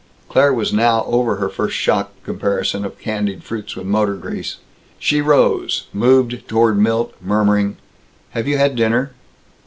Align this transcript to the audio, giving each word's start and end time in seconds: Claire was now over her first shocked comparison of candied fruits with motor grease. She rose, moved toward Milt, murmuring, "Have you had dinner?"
Claire 0.29 0.51
was 0.51 0.73
now 0.73 1.03
over 1.05 1.35
her 1.35 1.47
first 1.47 1.75
shocked 1.77 2.23
comparison 2.23 2.83
of 2.83 2.97
candied 2.99 3.43
fruits 3.43 3.75
with 3.75 3.85
motor 3.85 4.15
grease. 4.15 4.55
She 4.97 5.21
rose, 5.21 5.85
moved 5.93 6.47
toward 6.47 6.79
Milt, 6.79 7.13
murmuring, 7.21 7.77
"Have 8.31 8.47
you 8.47 8.57
had 8.57 8.75
dinner?" 8.75 9.11